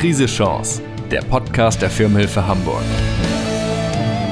[0.00, 0.80] Krise Chance,
[1.10, 2.80] der Podcast der Firmenhilfe Hamburg.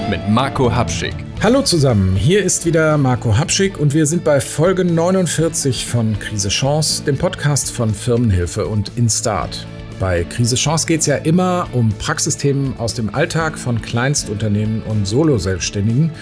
[0.08, 1.14] Mit Marco Hapschick.
[1.42, 6.48] Hallo zusammen, hier ist wieder Marco Hapschick und wir sind bei Folge 49 von Krise
[6.48, 9.66] Chance, dem Podcast von Firmenhilfe und Instart.
[10.00, 15.06] Bei Krise Chance geht es ja immer um Praxisthemen aus dem Alltag von Kleinstunternehmen und
[15.06, 16.12] Solo-Selbstständigen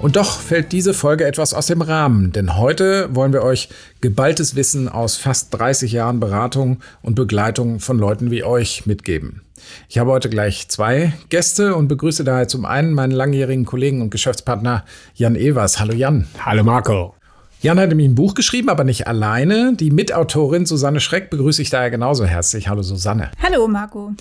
[0.00, 3.68] und doch fällt diese Folge etwas aus dem Rahmen, denn heute wollen wir euch
[4.00, 9.42] geballtes Wissen aus fast 30 Jahren Beratung und Begleitung von Leuten wie euch mitgeben.
[9.88, 14.10] Ich habe heute gleich zwei Gäste und begrüße daher zum einen meinen langjährigen Kollegen und
[14.10, 15.78] Geschäftspartner Jan Evers.
[15.78, 16.26] Hallo Jan.
[16.44, 17.14] Hallo Marco.
[17.60, 19.74] Jan hat nämlich ein Buch geschrieben, aber nicht alleine.
[19.74, 22.68] Die Mitautorin Susanne Schreck begrüße ich daher genauso herzlich.
[22.68, 23.30] Hallo Susanne.
[23.42, 24.14] Hallo Marco.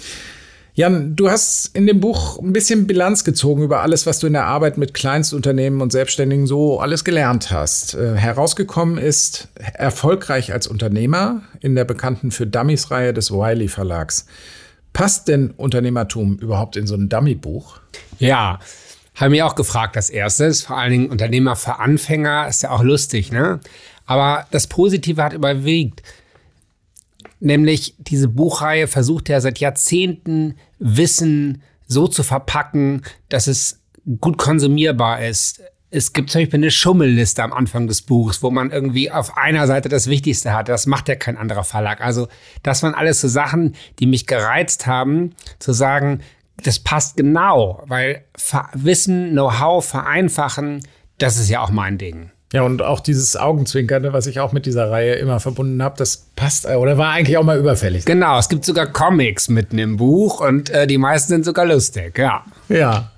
[0.79, 4.31] Jan, du hast in dem Buch ein bisschen Bilanz gezogen über alles, was du in
[4.31, 7.95] der Arbeit mit Kleinstunternehmen und Selbstständigen so alles gelernt hast.
[7.95, 14.25] Äh, herausgekommen ist erfolgreich als Unternehmer in der bekannten für Dummies-Reihe des Wiley Verlags.
[14.93, 17.81] Passt denn Unternehmertum überhaupt in so ein Dummy-Buch?
[18.17, 18.59] Ja,
[19.15, 20.61] haben wir auch gefragt als erstes.
[20.61, 23.59] Vor allen Dingen Unternehmer für Anfänger ist ja auch lustig, ne?
[24.05, 26.03] Aber das Positive hat überwiegt.
[27.39, 33.81] Nämlich diese Buchreihe versucht ja seit Jahrzehnten Wissen so zu verpacken, dass es
[34.19, 35.61] gut konsumierbar ist.
[35.91, 39.65] Es gibt zum Beispiel eine Schummelliste am Anfang des Buchs, wo man irgendwie auf einer
[39.65, 40.69] Seite das Wichtigste hat.
[40.69, 42.01] Das macht ja kein anderer Verlag.
[42.01, 42.27] Also
[42.61, 46.21] das waren alles so Sachen, die mich gereizt haben, zu sagen,
[46.63, 48.25] das passt genau, weil
[48.73, 50.85] Wissen, Know-how vereinfachen,
[51.17, 52.31] das ist ja auch mein Ding.
[52.51, 56.25] Ja, und auch dieses Augenzwinkern, was ich auch mit dieser Reihe immer verbunden habe, das
[56.35, 58.05] passt äh, oder war eigentlich auch mal überfällig.
[58.05, 62.17] Genau, es gibt sogar Comics mitten im Buch und äh, die meisten sind sogar lustig,
[62.17, 62.43] ja.
[62.67, 63.11] Ja.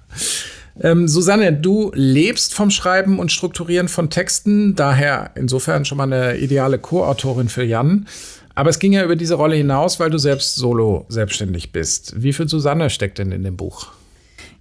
[0.82, 6.38] Ähm, Susanne, du lebst vom Schreiben und Strukturieren von Texten, daher insofern schon mal eine
[6.38, 8.08] ideale Co-Autorin für Jan.
[8.54, 12.22] Aber es ging ja über diese Rolle hinaus, weil du selbst solo selbstständig bist.
[12.22, 13.88] Wie viel Susanne steckt denn in dem Buch?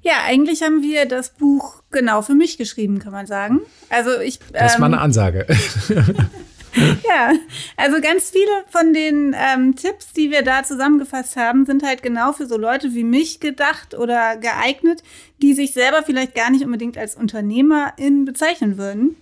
[0.02, 3.60] Ja, eigentlich haben wir das Buch genau für mich geschrieben, kann man sagen.
[3.90, 4.38] Also ich.
[4.52, 5.46] Das ist mal eine ähm, Ansage.
[7.08, 7.32] ja,
[7.76, 12.32] also ganz viele von den ähm, Tipps, die wir da zusammengefasst haben, sind halt genau
[12.32, 15.02] für so Leute wie mich gedacht oder geeignet,
[15.42, 19.16] die sich selber vielleicht gar nicht unbedingt als Unternehmerin bezeichnen würden,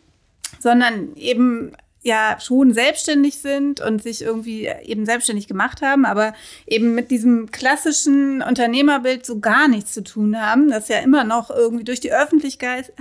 [0.61, 1.73] sondern eben
[2.03, 6.33] ja schon selbstständig sind und sich irgendwie eben selbstständig gemacht haben, aber
[6.67, 11.51] eben mit diesem klassischen Unternehmerbild so gar nichts zu tun haben, das ja immer noch
[11.51, 12.93] irgendwie durch die Öffentlichkeit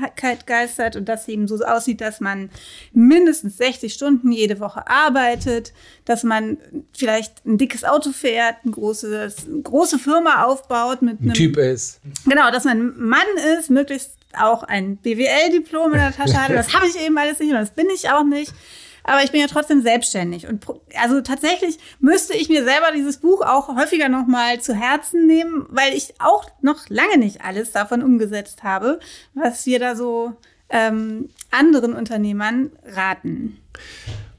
[0.48, 2.50] geistert und das eben so aussieht, dass man
[2.92, 5.74] mindestens 60 Stunden jede Woche arbeitet,
[6.06, 6.58] dass man
[6.92, 12.02] vielleicht ein dickes Auto fährt, ein großes, große Firma aufbaut mit einem ein Typ ist.
[12.26, 13.28] Genau, dass man Mann
[13.60, 16.52] ist, möglichst auch ein BWL-Diplom in der Tasche hat.
[16.58, 18.52] Das habe ich eben alles nicht und das bin ich auch nicht
[19.08, 20.48] aber ich bin ja trotzdem selbstständig.
[20.48, 20.66] Und
[21.02, 25.94] also tatsächlich müsste ich mir selber dieses Buch auch häufiger nochmal zu Herzen nehmen, weil
[25.94, 29.00] ich auch noch lange nicht alles davon umgesetzt habe,
[29.34, 30.34] was wir da so
[30.70, 33.58] ähm, anderen Unternehmern raten.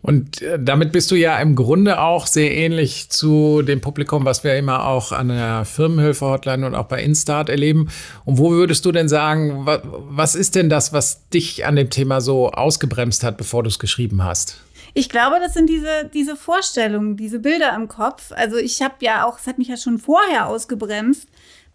[0.00, 4.44] Und äh, damit bist du ja im Grunde auch sehr ähnlich zu dem Publikum, was
[4.44, 7.88] wir immer auch an der Firmenhilfe-Hotline und auch bei Instart erleben.
[8.24, 12.20] Und wo würdest du denn sagen, was ist denn das, was dich an dem Thema
[12.20, 14.60] so ausgebremst hat, bevor du es geschrieben hast?
[14.94, 18.32] Ich glaube, das sind diese, diese Vorstellungen, diese Bilder im Kopf.
[18.32, 21.28] Also ich habe ja auch, es hat mich ja schon vorher ausgebremst,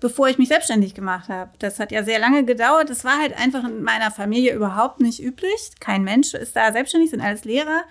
[0.03, 1.51] bevor ich mich selbstständig gemacht habe.
[1.59, 2.89] Das hat ja sehr lange gedauert.
[2.89, 5.71] Das war halt einfach in meiner Familie überhaupt nicht üblich.
[5.79, 7.83] Kein Mensch ist da selbstständig, sind alles Lehrer.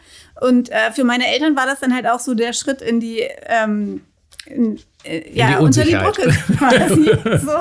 [0.43, 3.21] Und äh, für meine Eltern war das dann halt auch so der Schritt in die
[3.47, 4.03] ähm,
[4.45, 7.05] in, ja, die unter die Brücke quasi.
[7.45, 7.53] so.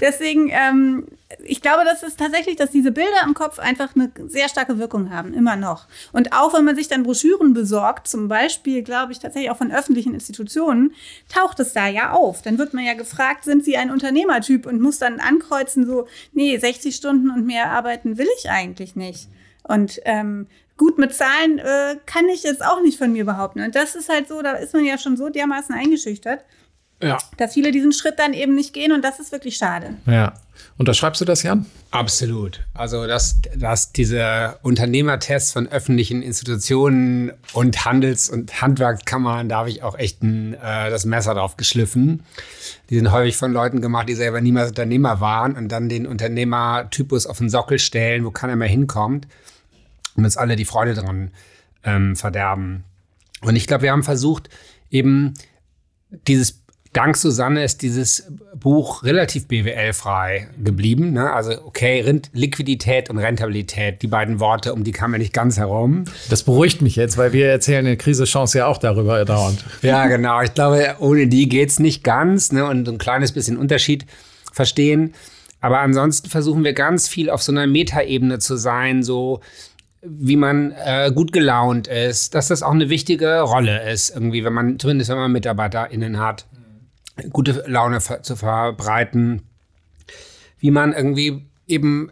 [0.00, 1.06] Deswegen, ähm,
[1.44, 5.10] ich glaube, das ist tatsächlich, dass diese Bilder im Kopf einfach eine sehr starke Wirkung
[5.10, 5.86] haben, immer noch.
[6.12, 9.72] Und auch wenn man sich dann Broschüren besorgt, zum Beispiel, glaube ich, tatsächlich auch von
[9.72, 10.94] öffentlichen Institutionen,
[11.28, 12.42] taucht es da ja auf.
[12.42, 16.56] Dann wird man ja gefragt, sind Sie ein Unternehmertyp und muss dann ankreuzen, so, nee,
[16.56, 19.28] 60 Stunden und mehr arbeiten will ich eigentlich nicht.
[19.64, 20.46] Und ähm,
[20.76, 23.62] gut mit Zahlen äh, kann ich jetzt auch nicht von mir behaupten.
[23.62, 26.44] Und das ist halt so, da ist man ja schon so dermaßen eingeschüchtert,
[27.02, 27.18] ja.
[27.36, 29.94] dass viele diesen Schritt dann eben nicht gehen und das ist wirklich schade.
[30.06, 30.34] Ja.
[30.78, 31.66] Unterschreibst du das, Jan?
[31.90, 32.60] Absolut.
[32.74, 39.82] Also, dass, dass diese Unternehmertests von öffentlichen Institutionen und Handels- und Handwerkskammern, da habe ich
[39.82, 42.24] auch echt ein, äh, das Messer drauf geschliffen.
[42.90, 47.26] Die sind häufig von Leuten gemacht, die selber niemals Unternehmer waren und dann den Unternehmertypus
[47.26, 49.26] auf den Sockel stellen, wo keiner mehr hinkommt
[50.14, 51.30] und uns alle die Freude dran
[51.84, 52.84] ähm, verderben.
[53.40, 54.50] Und ich glaube, wir haben versucht,
[54.90, 55.34] eben
[56.26, 56.62] dieses
[56.96, 61.12] dank Susanne ist dieses Buch relativ BWL-frei geblieben.
[61.12, 61.30] Ne?
[61.30, 65.58] Also okay, Rind Liquidität und Rentabilität, die beiden Worte, um die kam wir nicht ganz
[65.58, 66.04] herum.
[66.30, 69.64] Das beruhigt mich jetzt, weil wir erzählen in Krise Chance ja auch darüber dauernd.
[69.82, 70.40] Ja, genau.
[70.40, 72.66] Ich glaube, ohne die geht's nicht ganz ne?
[72.66, 74.06] und ein kleines bisschen Unterschied
[74.52, 75.12] verstehen.
[75.60, 79.40] Aber ansonsten versuchen wir ganz viel auf so einer Metaebene zu sein, so
[80.02, 84.52] wie man äh, gut gelaunt ist, dass das auch eine wichtige Rolle ist, irgendwie, wenn
[84.52, 86.46] man, zumindest wenn man MitarbeiterInnen hat,
[87.30, 89.42] gute Laune zu verbreiten,
[90.58, 92.10] wie man irgendwie eben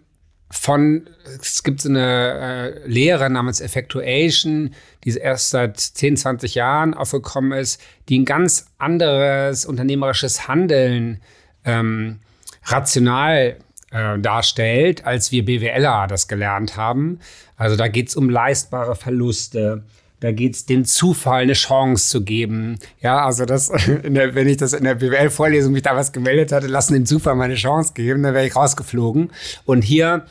[0.50, 1.08] von,
[1.40, 7.52] es gibt so eine äh, Lehre namens Effectuation, die erst seit 10, 20 Jahren aufgekommen
[7.58, 11.20] ist, die ein ganz anderes unternehmerisches Handeln
[11.64, 12.20] ähm,
[12.66, 13.56] rational
[13.90, 17.18] äh, darstellt, als wir BWLer das gelernt haben.
[17.56, 19.84] Also da geht es um leistbare Verluste.
[20.24, 22.78] Da geht es dem Zufall eine Chance zu geben.
[23.02, 26.66] Ja, also das, der, wenn ich das in der BWL-Vorlesung mich da was gemeldet hatte,
[26.66, 29.30] lassen dem Zufall meine Chance geben, dann wäre ich rausgeflogen.
[29.66, 30.24] Und hier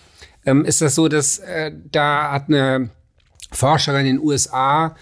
[0.47, 2.89] ähm, ist das so, dass äh, da hat eine
[3.51, 4.95] Forscherin in den USA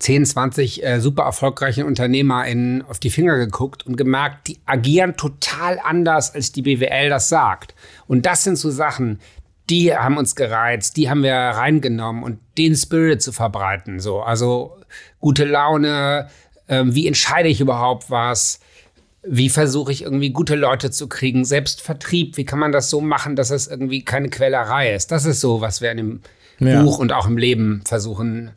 [0.00, 5.78] 10, 20 äh, super erfolgreichen UnternehmerInnen auf die Finger geguckt und gemerkt, die agieren total
[5.78, 7.76] anders, als die BWL das sagt.
[8.08, 9.20] Und das sind so Sachen,
[9.70, 14.00] die haben uns gereizt, die haben wir reingenommen und den Spirit zu verbreiten.
[14.00, 14.76] So, also
[15.20, 16.28] gute Laune,
[16.68, 18.60] äh, wie entscheide ich überhaupt was?
[19.28, 21.44] Wie versuche ich irgendwie gute Leute zu kriegen?
[21.44, 25.10] Selbst Vertrieb, wie kann man das so machen, dass es irgendwie keine Quellerei ist?
[25.10, 26.20] Das ist so, was wir in dem
[26.60, 26.82] ja.
[26.82, 28.52] Buch und auch im Leben versuchen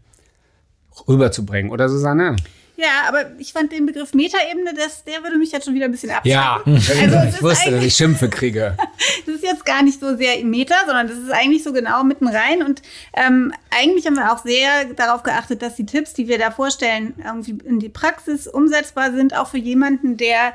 [1.08, 2.36] rüberzubringen, oder Susanne?
[2.80, 6.12] Ja, aber ich fand den Begriff Metaebene, der würde mich jetzt schon wieder ein bisschen
[6.12, 6.30] abschrecken.
[6.30, 8.78] Ja, also ich wusste, dass ich Schimpfe kriege.
[9.26, 12.06] das ist jetzt gar nicht so sehr im Meta, sondern das ist eigentlich so genau
[12.06, 12.64] mitten rein.
[12.64, 12.82] Und
[13.16, 17.16] ähm, eigentlich haben wir auch sehr darauf geachtet, dass die Tipps, die wir da vorstellen,
[17.22, 20.54] irgendwie in die Praxis umsetzbar sind, auch für jemanden, der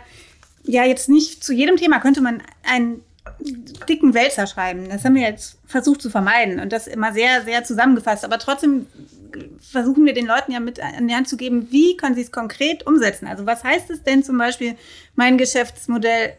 [0.63, 3.03] ja jetzt nicht zu jedem Thema könnte man einen
[3.89, 4.89] dicken Wälzer schreiben.
[4.89, 8.25] Das haben wir jetzt versucht zu vermeiden und das immer sehr, sehr zusammengefasst.
[8.25, 8.87] Aber trotzdem
[9.61, 12.33] versuchen wir den Leuten ja mit an die Hand zu geben, wie können sie es
[12.33, 13.27] konkret umsetzen.
[13.27, 14.77] Also was heißt es denn zum Beispiel,
[15.17, 16.35] mein Geschäftsmodell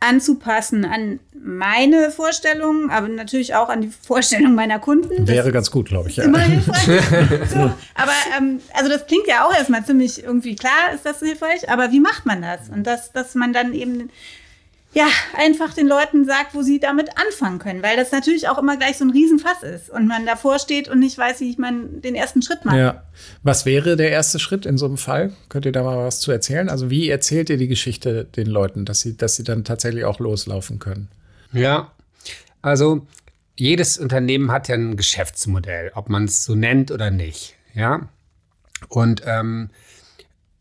[0.00, 5.26] anzupassen an meine Vorstellungen, aber natürlich auch an die Vorstellungen meiner Kunden.
[5.26, 6.16] Wäre das ganz gut, glaube ich.
[6.16, 6.24] Ja.
[6.24, 6.86] Immer hilfreich.
[7.52, 7.58] so,
[7.94, 11.90] aber ähm, also das klingt ja auch erstmal ziemlich irgendwie klar, ist das hilfreich, aber
[11.90, 12.68] wie macht man das?
[12.68, 14.10] Und dass, dass man dann eben
[14.92, 15.06] ja,
[15.36, 18.96] einfach den Leuten sagt, wo sie damit anfangen können, weil das natürlich auch immer gleich
[18.96, 22.14] so ein Riesenfass ist und man davor steht und nicht weiß, wie ich man den
[22.14, 22.78] ersten Schritt mache.
[22.78, 23.02] Ja.
[23.42, 25.32] Was wäre der erste Schritt in so einem Fall?
[25.50, 26.70] Könnt ihr da mal was zu erzählen?
[26.70, 30.20] Also wie erzählt ihr die Geschichte den Leuten, dass sie, dass sie dann tatsächlich auch
[30.20, 31.08] loslaufen können?
[31.52, 31.92] Ja,
[32.62, 33.06] also
[33.56, 37.56] jedes Unternehmen hat ja ein Geschäftsmodell, ob man es so nennt oder nicht.
[37.74, 38.08] Ja,
[38.88, 39.70] und ähm,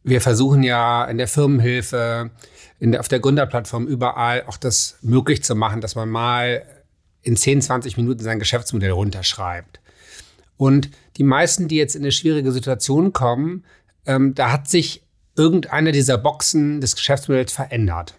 [0.07, 2.31] wir versuchen ja in der Firmenhilfe
[2.79, 6.63] in der, auf der Gründerplattform überall auch das möglich zu machen, dass man mal
[7.21, 9.81] in 10, 20 Minuten sein Geschäftsmodell runterschreibt.
[10.55, 13.65] Und die meisten, die jetzt in eine schwierige Situation kommen,
[14.05, 15.03] ähm, da hat sich
[15.35, 18.15] irgendeine dieser Boxen des Geschäftsmodells verändert.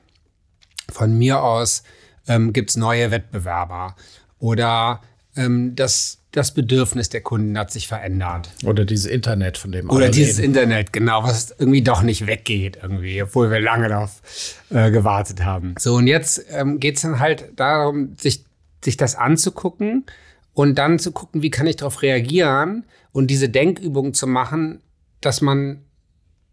[0.91, 1.83] Von mir aus
[2.27, 3.97] ähm, gibt es neue Wettbewerber
[4.39, 5.01] oder
[5.37, 8.51] ähm, das das Bedürfnis der Kunden hat sich verändert.
[8.65, 10.55] Oder dieses Internet, von dem Oder dieses reden.
[10.55, 14.23] Internet, genau, was irgendwie doch nicht weggeht irgendwie, obwohl wir lange darauf
[14.71, 15.75] äh, gewartet haben.
[15.79, 18.45] So, und jetzt ähm, geht es dann halt darum, sich,
[18.85, 20.07] sich das anzugucken
[20.55, 24.81] und dann zu gucken, wie kann ich darauf reagieren und diese Denkübung zu machen,
[25.21, 25.83] dass man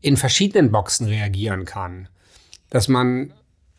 [0.02, 2.08] in verschiedenen Boxen reagieren kann.
[2.72, 3.34] Dass man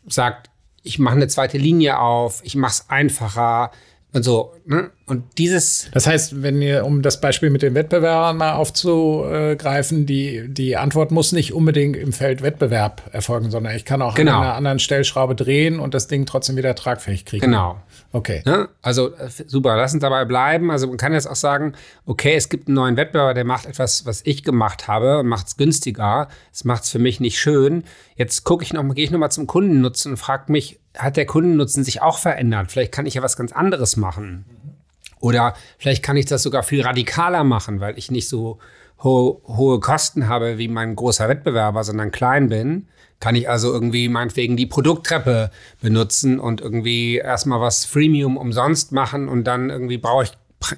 [0.07, 0.49] sagt,
[0.83, 3.71] ich mache eine zweite Linie auf, ich mache es einfacher,
[4.13, 4.89] und so, ne?
[5.05, 5.89] Und dieses.
[5.91, 11.11] Das heißt, wenn ihr, um das Beispiel mit den Wettbewerbern mal aufzugreifen, die, die Antwort
[11.11, 14.37] muss nicht unbedingt im Feld Wettbewerb erfolgen, sondern ich kann auch genau.
[14.37, 17.45] an einer anderen Stellschraube drehen und das Ding trotzdem wieder tragfähig kriegen.
[17.45, 17.81] Genau.
[18.11, 18.41] Okay.
[18.45, 18.69] Ne?
[18.81, 20.71] Also äh, super, lass uns dabei bleiben.
[20.71, 21.73] Also man kann jetzt auch sagen,
[22.05, 25.47] okay, es gibt einen neuen Wettbewerber, der macht etwas, was ich gemacht habe und macht
[25.47, 26.29] es günstiger.
[26.53, 27.83] Es macht es für mich nicht schön.
[28.15, 31.25] Jetzt gucke ich noch mal, gehe ich nochmal zum Kundennutzen und frage mich, hat der
[31.25, 32.71] Kundennutzen sich auch verändert?
[32.71, 34.45] Vielleicht kann ich ja was ganz anderes machen.
[35.19, 38.59] Oder vielleicht kann ich das sogar viel radikaler machen, weil ich nicht so
[39.03, 42.87] ho hohe Kosten habe wie mein großer Wettbewerber, sondern klein bin.
[43.19, 45.49] Kann ich also irgendwie meinetwegen die Produkttreppe
[45.81, 50.31] benutzen und irgendwie erstmal was Freemium umsonst machen und dann irgendwie brauche ich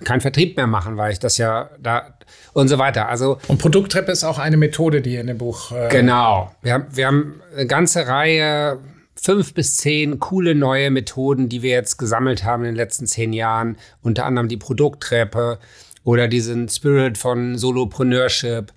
[0.04, 2.14] keinen Vertrieb mehr machen, weil ich das ja da
[2.54, 3.10] und so weiter.
[3.10, 6.54] Also und Produkttreppe ist auch eine Methode, die in dem Buch äh genau.
[6.62, 8.80] Wir haben, wir haben eine ganze Reihe
[9.22, 13.34] fünf bis zehn coole neue Methoden, die wir jetzt gesammelt haben in den letzten zehn
[13.34, 13.78] Jahren.
[14.02, 15.60] Unter anderem die Produkttreppe
[16.04, 18.74] oder diesen Spirit von Solopreneurship.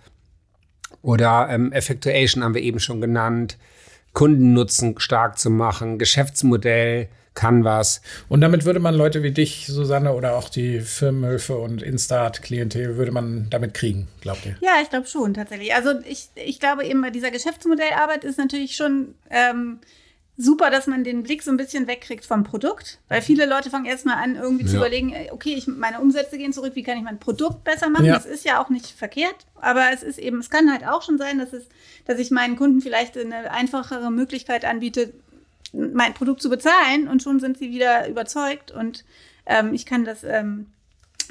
[1.03, 3.59] Oder ähm, Effectuation haben wir eben schon genannt.
[4.13, 8.03] Kundennutzen stark zu machen, Geschäftsmodell, Canvas.
[8.29, 13.11] Und damit würde man Leute wie dich, Susanne, oder auch die Firmenhilfe und Instart-Klientel, würde
[13.11, 14.57] man damit kriegen, glaubt ihr?
[14.61, 15.75] Ja, ich glaube schon, tatsächlich.
[15.75, 19.79] Also ich, ich glaube eben, bei dieser Geschäftsmodellarbeit ist natürlich schon ähm,
[20.37, 22.99] super, dass man den Blick so ein bisschen wegkriegt vom Produkt.
[23.09, 24.71] Weil viele Leute fangen erstmal an, irgendwie ja.
[24.71, 28.07] zu überlegen, okay, ich, meine Umsätze gehen zurück, wie kann ich mein Produkt besser machen?
[28.07, 28.15] Ja.
[28.15, 31.19] Das ist ja auch nicht verkehrt, aber es ist eben, es kann halt auch schon
[31.19, 31.65] sein, dass es,
[32.07, 35.13] dass ich meinen Kunden vielleicht eine einfachere Möglichkeit anbiete,
[35.73, 39.05] mein Produkt zu bezahlen und schon sind sie wieder überzeugt und
[39.47, 40.67] ähm, ich kann das ähm,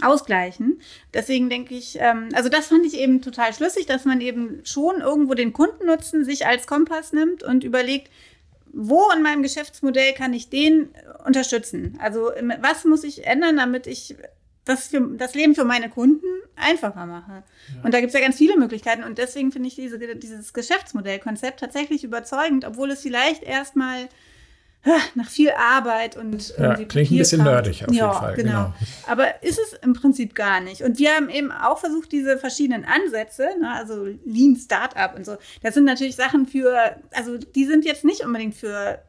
[0.01, 0.81] ausgleichen.
[1.13, 5.01] Deswegen denke ich, ähm, also das fand ich eben total schlüssig, dass man eben schon
[5.01, 8.09] irgendwo den Kundennutzen sich als Kompass nimmt und überlegt,
[8.73, 10.89] wo in meinem Geschäftsmodell kann ich den
[11.25, 11.97] unterstützen?
[12.01, 14.15] Also was muss ich ändern, damit ich
[14.65, 16.25] das, für, das Leben für meine Kunden
[16.55, 17.43] einfacher mache?
[17.75, 17.83] Ja.
[17.83, 21.59] Und da gibt es ja ganz viele Möglichkeiten und deswegen finde ich diese, dieses Geschäftsmodellkonzept
[21.59, 24.07] tatsächlich überzeugend, obwohl es vielleicht erstmal
[25.15, 28.35] nach viel Arbeit und ja, klingt ein bisschen nerdig auf ja, jeden Fall.
[28.35, 28.51] Genau.
[28.51, 28.73] genau.
[29.07, 30.81] Aber ist es im Prinzip gar nicht.
[30.81, 35.37] Und wir haben eben auch versucht, diese verschiedenen Ansätze, ne, also Lean Startup und so,
[35.61, 38.99] das sind natürlich Sachen für, also die sind jetzt nicht unbedingt für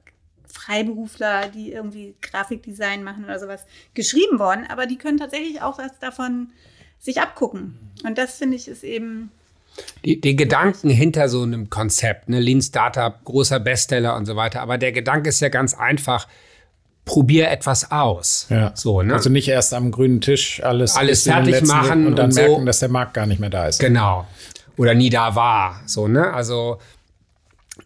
[0.46, 3.64] Freiberufler, die irgendwie Grafikdesign machen oder sowas,
[3.94, 6.50] geschrieben worden, aber die können tatsächlich auch was davon
[6.98, 7.78] sich abgucken.
[8.04, 9.32] Und das finde ich ist eben
[10.04, 14.60] die, die Gedanken hinter so einem Konzept, ne, Lean Startup, großer Bestseller und so weiter.
[14.60, 16.28] Aber der Gedanke ist ja ganz einfach.
[17.04, 18.46] Probier etwas aus.
[18.48, 18.70] Ja.
[18.76, 19.14] So, ne?
[19.14, 22.64] Also nicht erst am grünen Tisch alles, alles fertig machen und dann und merken, so.
[22.64, 23.80] dass der Markt gar nicht mehr da ist.
[23.80, 24.24] Genau.
[24.76, 25.80] Oder nie da war.
[25.86, 26.32] So, ne?
[26.32, 26.78] Also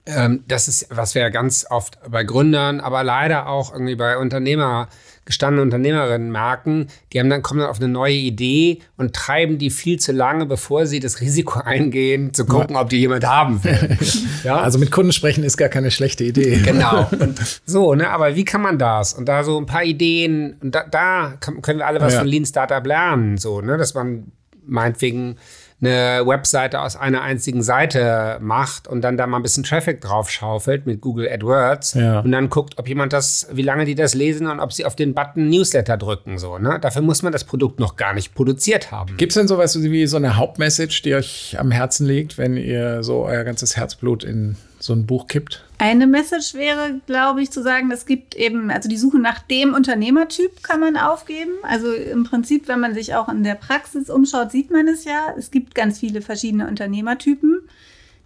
[0.05, 4.19] ähm, das ist, was wir ja ganz oft bei Gründern, aber leider auch irgendwie bei
[4.19, 4.89] Unternehmer
[5.27, 9.71] gestandene Unternehmerinnen merken, die haben dann, kommen dann auf eine neue Idee und treiben die
[9.71, 12.81] viel zu lange, bevor sie das Risiko eingehen, zu gucken, ja.
[12.81, 13.99] ob die jemand haben will.
[14.45, 14.57] ja?
[14.57, 16.61] Also mit Kunden sprechen ist gar keine schlechte Idee.
[16.65, 17.09] Genau.
[17.19, 18.09] Und so, ne?
[18.09, 19.13] Aber wie kann man das?
[19.13, 22.21] Und da so ein paar Ideen, und da, da können wir alle was ja.
[22.21, 23.77] von Lean Startup lernen, so, ne?
[23.77, 24.33] Dass man
[24.65, 25.37] meinetwegen
[25.81, 30.31] eine Webseite aus einer einzigen Seite macht und dann da mal ein bisschen Traffic drauf
[30.31, 32.21] schaufelt mit Google AdWords ja.
[32.21, 34.97] und dann guckt, ob jemand das, wie lange die das lesen und ob sie auf
[34.97, 36.39] den Button Newsletter drücken.
[36.39, 36.79] So, ne?
[36.81, 39.17] Dafür muss man das Produkt noch gar nicht produziert haben.
[39.19, 43.03] Gibt es denn sowas wie so eine Hauptmessage, die euch am Herzen liegt, wenn ihr
[43.03, 45.65] so euer ganzes Herzblut in so ein Buch kippt?
[45.79, 49.75] Eine Message wäre, glaube ich, zu sagen, es gibt eben, also die Suche nach dem
[49.75, 51.53] Unternehmertyp kann man aufgeben.
[51.63, 55.35] Also im Prinzip, wenn man sich auch in der Praxis umschaut, sieht man es ja.
[55.37, 57.61] Es gibt ganz viele verschiedene Unternehmertypen,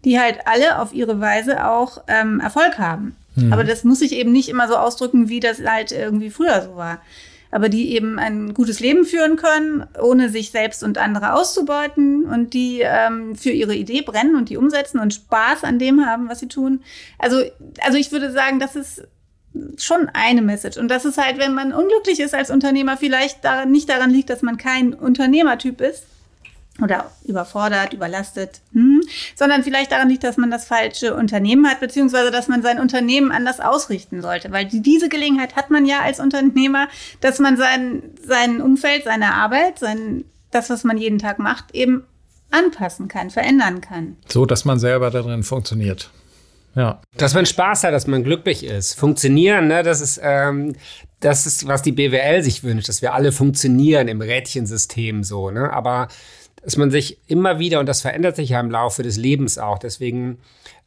[0.04, 3.16] die halt alle auf ihre Weise auch ähm, Erfolg haben.
[3.36, 3.52] Mhm.
[3.52, 6.76] Aber das muss sich eben nicht immer so ausdrücken, wie das halt irgendwie früher so
[6.76, 7.00] war
[7.50, 12.54] aber die eben ein gutes Leben führen können, ohne sich selbst und andere auszubeuten und
[12.54, 16.40] die ähm, für ihre Idee brennen und die umsetzen und Spaß an dem haben, was
[16.40, 16.82] sie tun.
[17.18, 17.42] Also,
[17.80, 19.02] also ich würde sagen, das ist
[19.78, 20.76] schon eine Message.
[20.78, 24.30] Und das ist halt, wenn man unglücklich ist als Unternehmer, vielleicht daran, nicht daran liegt,
[24.30, 26.04] dass man kein Unternehmertyp ist,
[26.82, 29.00] oder überfordert, überlastet, hm,
[29.34, 33.32] sondern vielleicht daran liegt, dass man das falsche Unternehmen hat, beziehungsweise dass man sein Unternehmen
[33.32, 34.50] anders ausrichten sollte.
[34.50, 36.88] Weil die, diese Gelegenheit hat man ja als Unternehmer,
[37.20, 42.04] dass man sein, sein Umfeld, seine Arbeit, sein, das, was man jeden Tag macht, eben
[42.50, 44.16] anpassen kann, verändern kann.
[44.28, 46.10] So, dass man selber darin funktioniert.
[46.74, 47.00] Ja.
[47.16, 48.94] Dass man Spaß hat, dass man glücklich ist.
[48.94, 50.74] Funktionieren, ne, das ist, ähm,
[51.20, 55.72] das ist, was die BWL sich wünscht, dass wir alle funktionieren im Rädchensystem so, ne?
[55.72, 56.08] Aber
[56.62, 59.78] dass man sich immer wieder, und das verändert sich ja im Laufe des Lebens auch,
[59.78, 60.38] deswegen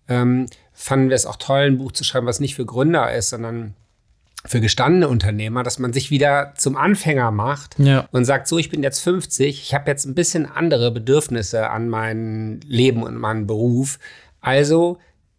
[0.07, 3.29] ähm, fanden wir es auch toll, ein Buch zu schreiben, was nicht für Gründer ist,
[3.29, 3.73] sondern
[4.45, 8.07] für gestandene Unternehmer, dass man sich wieder zum Anfänger macht ja.
[8.11, 11.87] und sagt, so, ich bin jetzt 50, ich habe jetzt ein bisschen andere Bedürfnisse an
[11.87, 13.99] mein Leben und meinen Beruf.
[14.41, 14.97] Also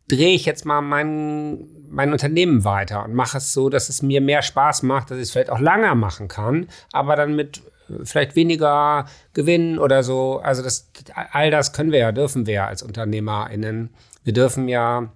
[0.09, 4.23] drehe ich jetzt mal mein, mein Unternehmen weiter und mache es so, dass es mir
[4.23, 7.63] mehr Spaß macht, dass ich es vielleicht auch länger machen kann, aber dann mit
[8.03, 10.41] vielleicht weniger gewinnen oder so.
[10.41, 10.91] Also das,
[11.33, 13.91] all das können wir ja, dürfen wir ja als UnternehmerInnen.
[14.25, 15.13] Wir dürfen ja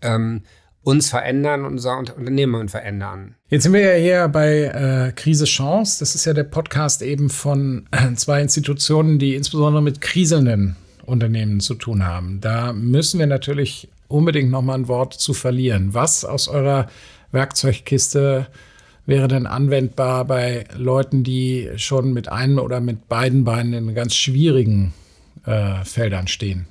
[0.00, 0.42] ähm,
[0.82, 3.34] uns verändern und unser Unternehmen verändern.
[3.48, 5.98] Jetzt sind wir ja hier bei äh, Krise Chance.
[6.00, 11.60] Das ist ja der Podcast eben von äh, zwei Institutionen, die insbesondere mit kriselnden Unternehmen
[11.60, 12.40] zu tun haben.
[12.40, 15.92] Da müssen wir natürlich unbedingt noch mal ein Wort zu verlieren.
[15.92, 16.88] Was aus eurer
[17.32, 18.46] Werkzeugkiste
[19.06, 24.14] wäre denn anwendbar bei Leuten, die schon mit einem oder mit beiden Beinen in ganz
[24.14, 24.92] schwierigen
[25.46, 26.66] äh, Feldern stehen?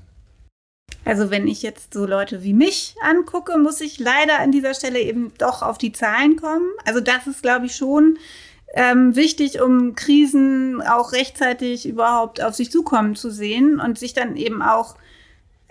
[1.06, 5.00] Also wenn ich jetzt so Leute wie mich angucke, muss ich leider an dieser Stelle
[5.00, 6.68] eben doch auf die Zahlen kommen.
[6.86, 8.18] Also das ist, glaube ich, schon
[8.74, 14.36] ähm, wichtig, um Krisen auch rechtzeitig überhaupt auf sich zukommen zu sehen und sich dann
[14.36, 14.96] eben auch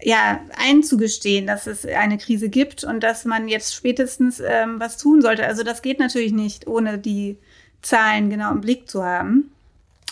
[0.00, 5.22] ja, einzugestehen, dass es eine Krise gibt und dass man jetzt spätestens ähm, was tun
[5.22, 5.44] sollte.
[5.44, 7.36] Also das geht natürlich nicht, ohne die
[7.82, 9.50] Zahlen genau im Blick zu haben.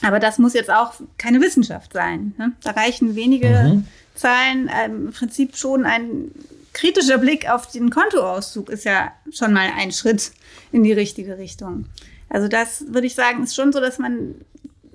[0.02, 2.34] Aber das muss jetzt auch keine Wissenschaft sein.
[2.36, 2.52] Ne?
[2.62, 3.86] Da reichen wenige mhm.
[4.14, 4.70] Zahlen.
[4.74, 6.32] Ähm, Im Prinzip schon ein
[6.72, 10.32] kritischer Blick auf den Kontoauszug ist ja schon mal ein Schritt
[10.72, 11.86] in die richtige Richtung.
[12.28, 14.34] Also das würde ich sagen, ist schon so, dass man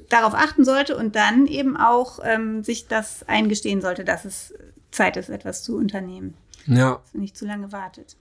[0.10, 4.54] darauf achten sollte und dann eben auch ähm, sich das eingestehen sollte, dass es
[4.92, 6.36] Zeit ist, etwas zu unternehmen.
[6.68, 7.02] Ja.
[7.04, 8.16] Dass man nicht zu lange wartet.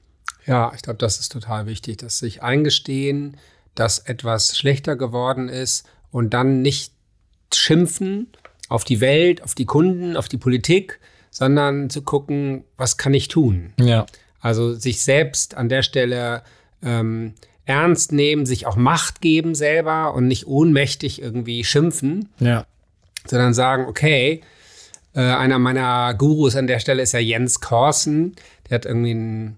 [0.47, 3.37] Ja, ich glaube, das ist total wichtig, dass sich eingestehen,
[3.75, 6.93] dass etwas schlechter geworden ist und dann nicht
[7.53, 8.29] schimpfen
[8.69, 11.01] auf die Welt, auf die Kunden, auf die Politik,
[11.31, 13.73] sondern zu gucken, was kann ich tun?
[13.79, 14.07] Ja.
[14.41, 16.43] Also sich selbst an der Stelle
[16.83, 17.35] ähm,
[17.67, 22.67] ernst nehmen, sich auch Macht geben selber und nicht ohnmächtig irgendwie schimpfen, ja.
[23.27, 24.43] sondern sagen, okay,
[25.15, 28.37] äh, einer meiner Gurus an der Stelle ist ja Jens Korsen,
[28.69, 29.57] der hat irgendwie eine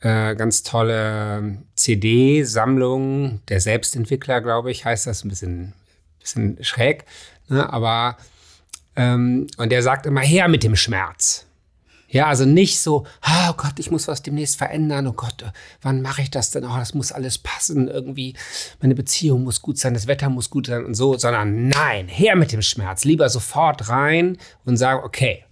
[0.00, 5.72] äh, ganz tolle CD-Sammlung, der Selbstentwickler, glaube ich, heißt das, ein bisschen,
[6.20, 7.04] bisschen schräg,
[7.48, 7.72] ne?
[7.72, 8.16] aber
[8.96, 11.46] ähm, und der sagt immer her mit dem Schmerz.
[12.12, 15.06] Ja, also nicht so, oh Gott, ich muss was demnächst verändern.
[15.06, 15.44] Oh Gott,
[15.80, 16.66] wann mache ich das denn?
[16.66, 17.88] Oh, das muss alles passen.
[17.88, 18.34] Irgendwie,
[18.82, 22.36] meine Beziehung muss gut sein, das Wetter muss gut sein und so, sondern nein, her
[22.36, 23.04] mit dem Schmerz.
[23.04, 25.44] Lieber sofort rein und sagen, okay,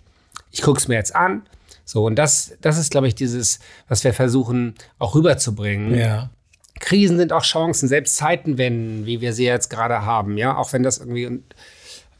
[0.50, 1.46] ich gucke es mir jetzt an.
[1.86, 5.98] So, und das, das ist, glaube ich, dieses, was wir versuchen auch rüberzubringen.
[5.98, 6.28] Ja.
[6.78, 10.82] Krisen sind auch Chancen, selbst Zeitenwenden, wie wir sie jetzt gerade haben, ja, auch wenn
[10.82, 11.42] das irgendwie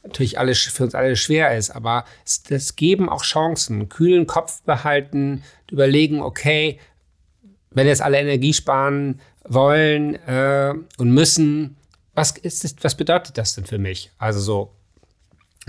[0.03, 3.89] natürlich alles für uns alle schwer ist, aber es geben auch Chancen.
[3.89, 6.79] Kühlen Kopf behalten, überlegen, okay,
[7.71, 11.77] wenn jetzt alle Energie sparen wollen äh, und müssen,
[12.15, 14.11] was ist das, was bedeutet das denn für mich?
[14.19, 14.73] Also so,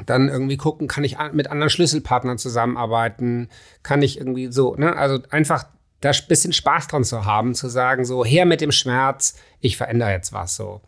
[0.06, 3.50] dann irgendwie gucken, kann ich mit anderen Schlüsselpartnern zusammenarbeiten,
[3.84, 5.66] kann ich irgendwie so, ne, also einfach
[6.00, 9.78] da ein bisschen Spaß dran zu haben, zu sagen, so, her mit dem Schmerz, ich
[9.78, 10.82] verändere jetzt was so.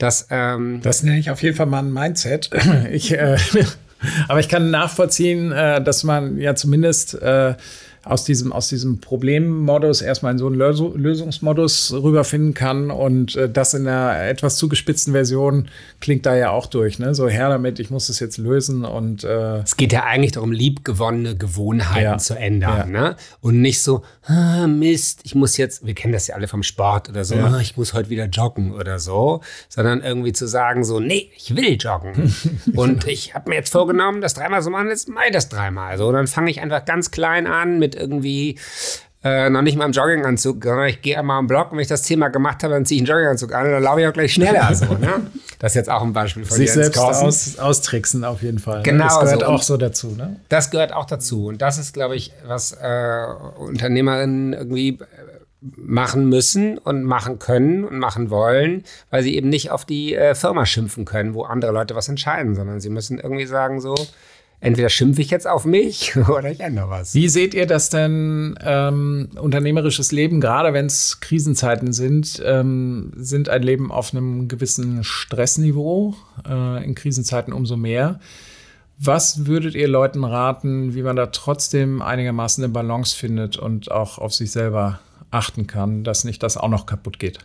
[0.00, 2.50] Das, ähm das nenne ich auf jeden Fall mal ein Mindset.
[2.90, 3.36] Ich, äh,
[4.28, 7.54] aber ich kann nachvollziehen, äh, dass man ja zumindest äh,
[8.10, 12.90] aus diesem, aus diesem Problemmodus erstmal in so einen Lösungsmodus rüberfinden kann.
[12.90, 15.68] Und äh, das in einer etwas zugespitzten Version
[16.00, 16.98] klingt da ja auch durch.
[16.98, 17.14] Ne?
[17.14, 18.84] So her damit, ich muss das jetzt lösen.
[18.84, 22.18] Und äh es geht ja eigentlich darum, liebgewonnene Gewohnheiten ja.
[22.18, 22.92] zu ändern.
[22.92, 23.00] Ja.
[23.00, 23.16] Ne?
[23.40, 27.08] Und nicht so, ah, Mist, ich muss jetzt, wir kennen das ja alle vom Sport
[27.08, 27.46] oder so, ja.
[27.46, 31.54] ah, ich muss heute wieder joggen oder so, sondern irgendwie zu sagen, so, nee, ich
[31.54, 32.34] will joggen.
[32.74, 35.98] und ich habe mir jetzt vorgenommen, das dreimal so machen, jetzt Mai das dreimal.
[35.98, 38.58] So, dann fange ich einfach ganz klein an mit irgendwie
[39.22, 41.88] äh, noch nicht mal im Jogginganzug, sondern ich gehe einmal am Block und wenn ich
[41.88, 44.12] das Thema gemacht habe, dann ziehe ich einen Jogginganzug an und dann laufe ich auch
[44.12, 44.74] gleich schneller.
[44.74, 45.30] So, ne?
[45.58, 48.78] Das ist jetzt auch ein Beispiel von Sich selbst aus, austricksen auf jeden Fall.
[48.78, 48.84] Ne?
[48.84, 49.04] Genau.
[49.04, 49.46] Das gehört so.
[49.46, 50.08] auch so dazu.
[50.16, 50.40] Ne?
[50.48, 51.48] Das gehört auch dazu.
[51.48, 53.24] Und das ist, glaube ich, was äh,
[53.58, 54.98] Unternehmerinnen irgendwie äh,
[55.60, 60.34] machen müssen und machen können und machen wollen, weil sie eben nicht auf die äh,
[60.34, 63.94] Firma schimpfen können, wo andere Leute was entscheiden, sondern sie müssen irgendwie sagen so,
[64.60, 67.14] entweder schimpfe ich jetzt auf mich oder ich ändere was.
[67.14, 73.48] Wie seht ihr das denn ähm, unternehmerisches Leben, gerade wenn es Krisenzeiten sind, ähm, sind
[73.48, 76.14] ein Leben auf einem gewissen Stressniveau,
[76.48, 78.20] äh, in Krisenzeiten umso mehr.
[79.02, 84.18] Was würdet ihr Leuten raten, wie man da trotzdem einigermaßen eine Balance findet und auch
[84.18, 87.38] auf sich selber achten kann, dass nicht das auch noch kaputt geht?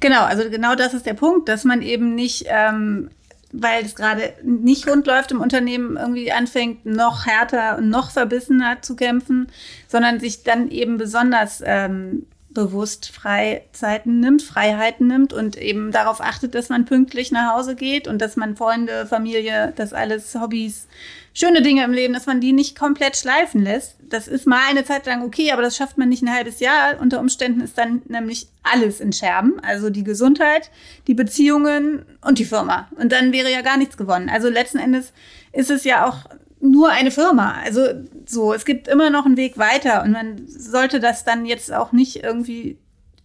[0.00, 3.08] Genau, also genau das ist der Punkt, dass man eben nicht ähm,
[3.52, 8.82] weil es gerade nicht rund läuft im Unternehmen, irgendwie anfängt, noch härter und noch verbissener
[8.82, 9.48] zu kämpfen,
[9.86, 16.54] sondern sich dann eben besonders ähm, bewusst Freizeiten nimmt, Freiheiten nimmt und eben darauf achtet,
[16.54, 20.88] dass man pünktlich nach Hause geht und dass man Freunde, Familie, das alles Hobbys,
[21.34, 23.96] schöne Dinge im Leben, dass man die nicht komplett schleifen lässt.
[24.08, 26.98] Das ist mal eine Zeit lang okay, aber das schafft man nicht ein halbes Jahr.
[27.00, 30.70] Unter Umständen ist dann nämlich alles in Scherben, also die Gesundheit,
[31.06, 32.88] die Beziehungen und die Firma.
[32.96, 34.30] Und dann wäre ja gar nichts gewonnen.
[34.30, 35.12] Also letzten Endes
[35.52, 36.24] ist es ja auch
[36.60, 37.54] nur eine Firma.
[37.64, 37.82] Also
[38.26, 41.92] so, es gibt immer noch einen Weg weiter und man sollte das dann jetzt auch
[41.92, 42.78] nicht irgendwie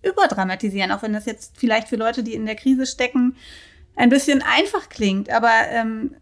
[0.03, 3.35] überdramatisieren, auch wenn das jetzt vielleicht für Leute, die in der Krise stecken,
[3.95, 5.29] ein bisschen einfach klingt.
[5.29, 6.15] Aber ähm,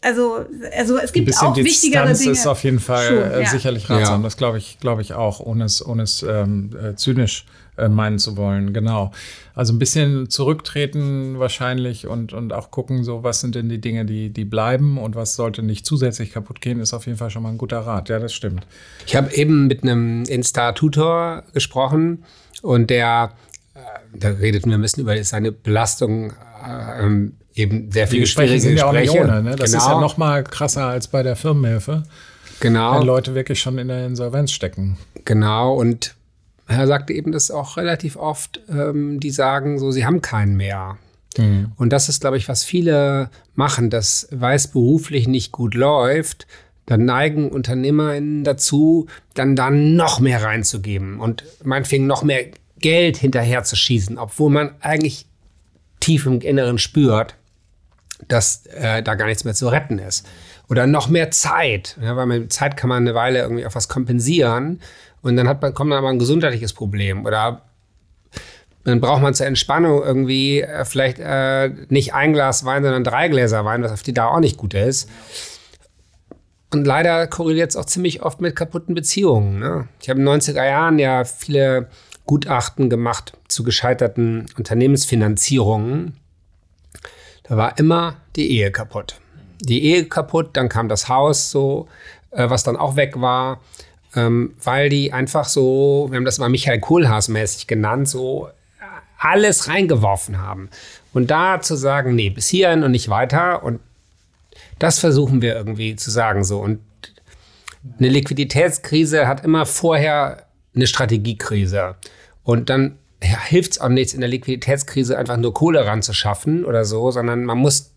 [0.00, 0.46] also,
[0.76, 2.30] also es gibt auch wichtigere Dinge.
[2.30, 3.48] ist auf jeden Fall Schon, äh, ja.
[3.48, 4.20] sicherlich ratsam.
[4.20, 4.24] Ja.
[4.24, 7.46] Das glaube ich, glaube ich auch, ohne es, ohne es ähm, äh, zynisch
[7.76, 8.72] äh, meinen zu wollen.
[8.72, 9.12] Genau.
[9.54, 14.04] Also ein bisschen zurücktreten wahrscheinlich und, und auch gucken, so was sind denn die Dinge,
[14.04, 17.42] die, die bleiben und was sollte nicht zusätzlich kaputt gehen, ist auf jeden Fall schon
[17.42, 18.08] mal ein guter Rat.
[18.08, 18.66] Ja, das stimmt.
[19.06, 22.24] Ich habe eben mit einem Insta-Tutor gesprochen
[22.62, 23.32] und der,
[23.74, 26.32] äh, der redet mir ein bisschen über seine Belastung
[26.64, 29.42] äh, ähm, eben sehr viele die Gespräche sind ja auch nicht ohne.
[29.42, 29.56] Ne?
[29.56, 29.82] Das genau.
[29.82, 32.04] ist ja noch mal krasser als bei der Firmenhilfe.
[32.60, 32.98] Genau.
[32.98, 34.98] Wenn Leute wirklich schon in der Insolvenz stecken.
[35.24, 36.14] Genau, und
[36.66, 40.98] er sagte eben das auch relativ oft, ähm, die sagen so, sie haben keinen mehr.
[41.36, 41.72] Mhm.
[41.76, 46.46] Und das ist, glaube ich, was viele machen, dass, weil es beruflich nicht gut läuft,
[46.86, 52.46] dann neigen UnternehmerInnen dazu, dann da noch mehr reinzugeben und meinetwegen noch mehr
[52.78, 55.26] Geld hinterher zu schießen, obwohl man eigentlich
[56.00, 57.34] tief im Inneren spürt,
[58.26, 60.26] dass äh, da gar nichts mehr zu retten ist.
[60.68, 63.88] Oder noch mehr Zeit, ja, weil mit Zeit kann man eine Weile irgendwie auf was
[63.88, 64.80] kompensieren
[65.22, 67.62] und dann hat man, kommt man aber ein gesundheitliches Problem oder
[68.84, 73.28] dann braucht man zur Entspannung irgendwie äh, vielleicht äh, nicht ein Glas Wein, sondern drei
[73.28, 75.08] Gläser Wein, was auf die Dauer auch nicht gut ist.
[76.70, 79.58] Und leider korreliert es auch ziemlich oft mit kaputten Beziehungen.
[79.58, 79.88] Ne?
[80.02, 81.88] Ich habe in den 90er Jahren ja viele
[82.26, 86.16] Gutachten gemacht zu gescheiterten Unternehmensfinanzierungen.
[87.48, 89.16] Da war immer die Ehe kaputt.
[89.60, 91.88] Die Ehe kaputt, dann kam das Haus so,
[92.30, 93.60] äh, was dann auch weg war,
[94.14, 98.48] ähm, weil die einfach so, wir haben das mal Michael Kohlhaas mäßig genannt, so
[99.18, 100.68] alles reingeworfen haben.
[101.12, 103.64] Und da zu sagen, nee, bis hierhin und nicht weiter.
[103.64, 103.80] Und
[104.78, 106.60] das versuchen wir irgendwie zu sagen so.
[106.60, 106.80] Und
[107.98, 111.96] eine Liquiditätskrise hat immer vorher eine Strategiekrise.
[112.44, 117.10] Und dann hilft es auch nichts, in der Liquiditätskrise einfach nur Kohle ranzuschaffen oder so,
[117.10, 117.90] sondern man muss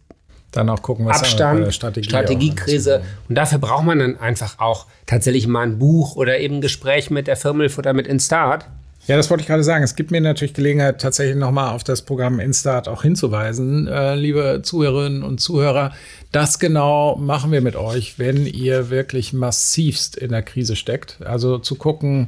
[0.51, 3.03] dann auch gucken, was Abstand, Strategie Strategiekrise.
[3.29, 7.09] Und dafür braucht man dann einfach auch tatsächlich mal ein Buch oder eben ein Gespräch
[7.09, 8.65] mit der Firmenhilfe oder mit Instart.
[9.07, 9.83] Ja, das wollte ich gerade sagen.
[9.83, 14.61] Es gibt mir natürlich Gelegenheit, tatsächlich nochmal auf das Programm Instart auch hinzuweisen, äh, liebe
[14.63, 15.93] Zuhörerinnen und Zuhörer.
[16.31, 21.17] Das genau machen wir mit euch, wenn ihr wirklich massivst in der Krise steckt.
[21.25, 22.27] Also zu gucken,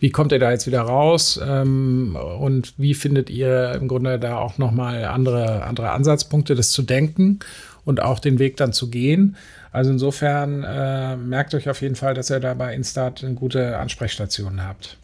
[0.00, 4.38] wie kommt ihr da jetzt wieder raus ähm, und wie findet ihr im Grunde da
[4.38, 7.40] auch nochmal andere, andere Ansatzpunkte, das zu denken
[7.84, 9.36] und auch den Weg dann zu gehen.
[9.72, 13.78] Also insofern äh, merkt euch auf jeden Fall, dass ihr da bei Instart eine gute
[13.78, 14.98] Ansprechstation habt.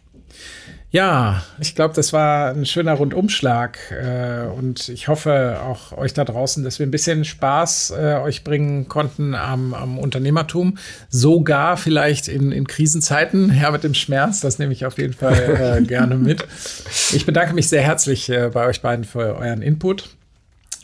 [0.95, 6.25] Ja, ich glaube, das war ein schöner Rundumschlag äh, und ich hoffe auch euch da
[6.25, 12.29] draußen, dass wir ein bisschen Spaß äh, euch bringen konnten am, am Unternehmertum, sogar vielleicht
[12.29, 16.15] in, in Krisenzeiten, ja mit dem Schmerz, das nehme ich auf jeden Fall äh, gerne
[16.15, 16.47] mit.
[17.13, 20.11] Ich bedanke mich sehr herzlich äh, bei euch beiden für euren Input.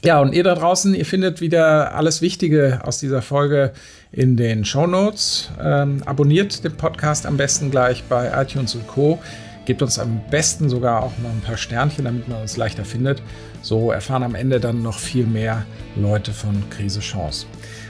[0.03, 3.73] Ja, und ihr da draußen, ihr findet wieder alles Wichtige aus dieser Folge
[4.13, 5.51] in den Show Notes.
[5.63, 9.19] Ähm, abonniert den Podcast am besten gleich bei iTunes und Co.
[9.67, 13.23] Gebt uns am besten sogar auch noch ein paar Sternchen, damit man uns leichter findet.
[13.61, 17.47] So erfahren am Ende dann noch viel mehr Leute von Krise Chance.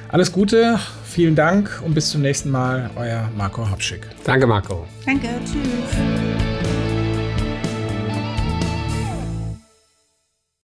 [0.09, 4.09] Alles Gute, vielen Dank und bis zum nächsten Mal, euer Marco Habschick.
[4.25, 4.85] Danke, Marco.
[5.07, 6.60] Danke, tschüss.